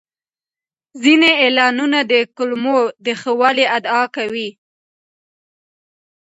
ځینې 1.03 1.31
اعلانونه 1.43 1.99
د 2.11 2.13
کولمو 2.35 2.79
د 3.05 3.07
ښه 3.21 3.31
والي 3.39 3.65
ادعا 3.77 4.03
کوي. 4.15 4.49